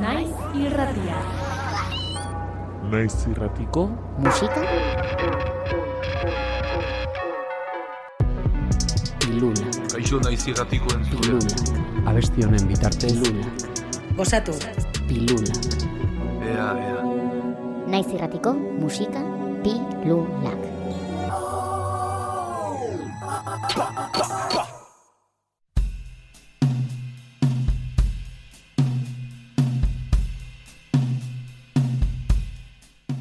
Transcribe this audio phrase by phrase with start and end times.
[0.00, 1.18] Naiz irratia.
[2.90, 3.82] Naiz irratiko
[4.24, 4.62] musika
[9.24, 11.38] pilula Kaixo naiz irratiko entzule.
[11.38, 13.46] pilula abesti honen bitartez pilula
[14.20, 14.52] Gozatu.
[15.08, 15.54] pilula
[16.52, 17.02] Ea, ea.
[17.92, 18.52] naiz irratiko
[18.84, 19.20] musika
[19.64, 20.60] pilulak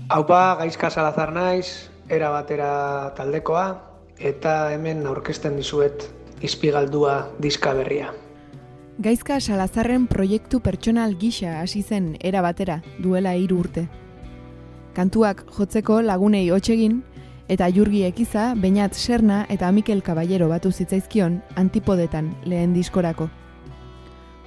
[0.07, 3.63] Haupa, gaizka salazar naiz, era batera taldekoa,
[4.19, 6.05] eta hemen aurkezten dizuet
[6.45, 8.11] izpigaldua diska berria.
[9.01, 13.87] Gaizka Salazarren proiektu pertsonal gisa hasi zen era batera duela hiru urte.
[14.95, 17.01] Kantuak jotzeko lagunei hotsegin
[17.49, 23.27] eta Jurgi Ekiza, Beñat Serna eta Mikel Caballero batu zitzaizkion antipodetan lehen diskorako.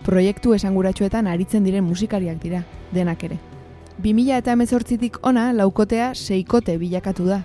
[0.06, 2.64] Proiektu esanguratsuetan aritzen diren musikariak dira,
[2.94, 3.57] denak ere.
[3.98, 7.40] 2000 eta emezortzitik ona laukotea seikote bilakatu da.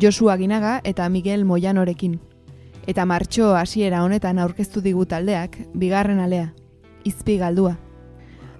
[0.00, 2.20] Josu Aginaga eta Miguel Moyanorekin.
[2.86, 6.52] Eta martxo hasiera honetan aurkeztu digu taldeak, bigarren alea,
[7.04, 7.74] izpi galdua.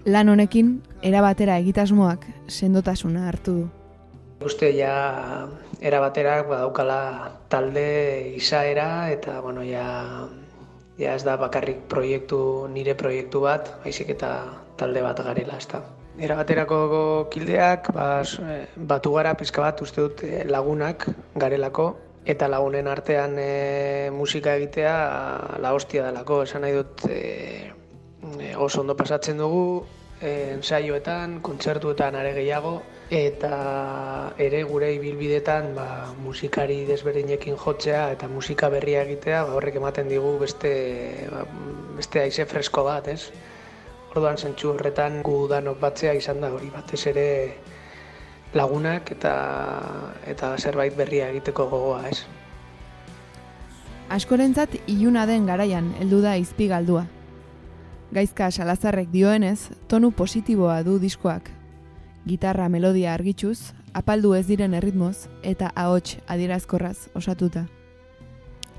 [0.06, 3.68] Lan honekin, erabatera egitasmoak sendotasuna hartu du.
[4.44, 5.46] Uste ja
[5.80, 10.26] era batera badaukala talde izaera eta bueno, ja,
[10.98, 14.34] ja ez da bakarrik proiektu, nire proiektu bat, baizik eta
[14.80, 15.68] talde bat garela, ez
[16.20, 16.24] da.
[16.24, 21.96] Era baterako kildeak, ba, s- eh, batu gara pizka bat uste dut eh, lagunak garelako,
[22.24, 27.72] eta lagunen artean e, musika egitea la hostia delako, esan nahi dut e,
[28.38, 29.86] e, oso ondo pasatzen dugu,
[30.20, 35.86] e, ensaioetan, kontzertuetan are gehiago, eta ere gure ibilbidetan ba,
[36.22, 41.46] musikari desberdinekin jotzea eta musika berria egitea, ba, horrek ematen digu beste, ba,
[41.96, 43.30] beste aize fresko bat, ez?
[44.10, 47.26] Orduan zentsu horretan gu danok batzea izan da hori batez ere
[48.54, 49.34] lagunak eta
[50.26, 52.24] eta zerbait berria egiteko gogoa, ez?
[54.10, 57.04] Askorentzat iluna den garaian heldu da izpi galdua.
[58.10, 61.52] Gaizka Salazarrek dioenez, tonu positiboa du diskoak.
[62.26, 67.68] Gitarra melodia argitxuz, apaldu ez diren erritmoz eta ahots adierazkorraz osatuta.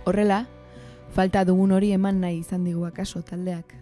[0.03, 0.43] Horrela,
[1.15, 3.77] falta dugun hori eman nahi izan digu akaso taldeak.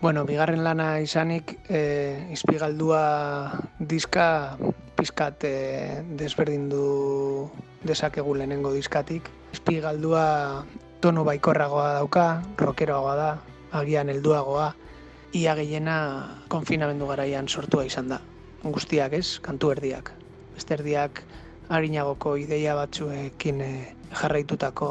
[0.00, 4.58] Bueno, bigarren lana izanik, e, izpigaldua diska
[4.96, 7.50] pizkat e, desberdindu
[7.84, 9.30] dezakegu lehenengo diskatik.
[9.52, 10.64] Izpigaldua
[11.00, 13.30] tono baikorragoa dauka, rockeroagoa da,
[13.72, 14.74] agian helduagoa,
[15.34, 15.96] ia gehiena
[16.48, 18.20] konfinamendu garaian sortua izan da.
[18.64, 20.12] Guztiak ez, kantu erdiak.
[20.54, 21.24] Beste erdiak
[21.68, 23.74] harinagoko ideia batzuekin e,
[24.14, 24.88] jarraitutako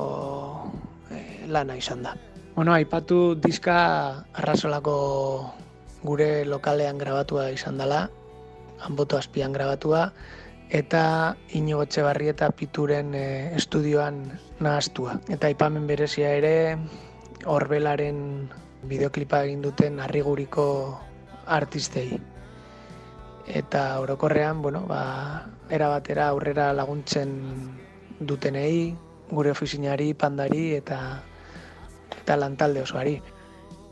[1.10, 2.18] e, lana izan da.
[2.56, 3.76] Bueno, aipatu diska
[4.38, 4.98] arrasolako
[6.06, 8.04] gure lokalean grabatua izan dela,
[8.78, 10.04] hanboto azpian grabatua,
[10.70, 13.24] eta Inigo Etxebarri eta Pituren e,
[13.58, 14.22] estudioan
[14.62, 15.18] nahaztua.
[15.34, 16.78] Eta aipamen berezia ere,
[17.50, 18.22] Orbelaren
[18.86, 20.68] bideoklipa egin duten arriguriko
[21.58, 22.22] artistei.
[23.50, 27.34] Eta orokorrean, bueno, ba, era batera aurrera laguntzen
[28.22, 28.94] dutenei,
[29.34, 31.00] gure ofizinari, pandari eta
[32.24, 33.18] eta lantalde osoari.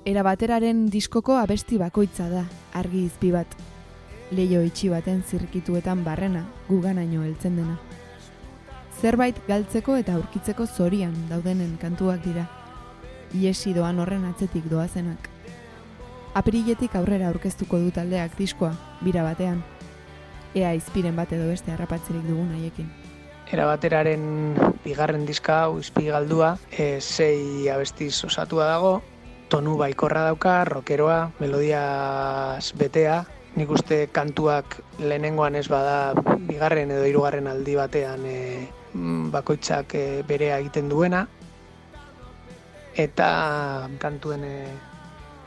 [0.05, 3.51] Era bateraren diskoko abesti bakoitza da, argi izpi bat.
[4.31, 7.75] Leio itxi baten zirkituetan barrena, guganaino heltzen dena.
[9.01, 12.47] Zerbait galtzeko eta aurkitzeko zorian daudenen kantuak dira.
[13.35, 15.29] Iesi doan horren atzetik doazenak.
[16.33, 18.71] Apiriletik aurrera aurkeztuko du taldeak diskoa,
[19.03, 19.61] bira batean.
[20.55, 23.00] Ea izpiren bat edo beste harrapatzerik dugun haiekin.
[23.51, 28.93] Era bateraren bigarren diska hau izpi galdua, e, sei abestiz osatua dago,
[29.51, 33.17] tonu baikorra dauka, rockeroa, melodiaz betea,
[33.59, 36.13] nik uste kantuak lehenengoan ez bada
[36.47, 38.37] bigarren edo hirugarren aldi batean e,
[38.93, 41.25] mm, bakoitzak e, berea egiten duena,
[42.95, 43.27] eta
[43.99, 44.55] kantuen e,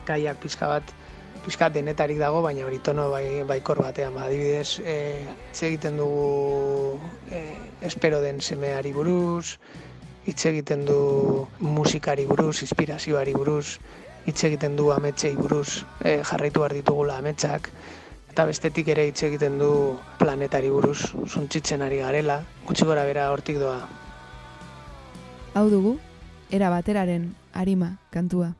[0.05, 0.93] gaiak pizka bat
[1.41, 4.13] pizka denetarik dago, baina hori tono bai, baikor batean.
[4.13, 5.25] Ba, adibidez, e,
[5.57, 6.99] egiten dugu
[7.85, 9.57] espero den semeari buruz,
[10.25, 13.77] hitz egiten du musikari buruz, inspirazioari buruz,
[14.25, 17.69] hitz egiten du ametsei buruz, e, jarraitu behar ditugula ametsak,
[18.31, 19.71] eta bestetik ere hitz egiten du
[20.19, 23.79] planetari buruz, suntzitzen ari garela, gutxi gora bera hortik doa.
[25.53, 25.97] Hau dugu,
[26.49, 28.53] era bateraren arima kantua.